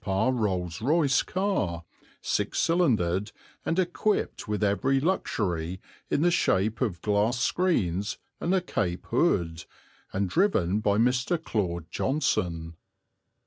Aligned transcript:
p. 0.03 0.09
Rolls 0.11 0.81
Royce 0.81 1.21
car, 1.21 1.83
six 2.23 2.57
cylindered 2.57 3.31
and 3.63 3.77
equipped 3.77 4.47
with 4.47 4.63
every 4.63 4.99
luxury 4.99 5.79
in 6.09 6.23
the 6.23 6.31
shape 6.31 6.81
of 6.81 7.03
glass 7.03 7.39
screens 7.39 8.17
and 8.39 8.51
a 8.55 8.61
cape 8.61 9.05
hood, 9.11 9.65
and 10.11 10.27
driven 10.27 10.79
by 10.79 10.97
Mr. 10.97 11.39
Claude 11.39 11.85
Johnson. 11.91 12.77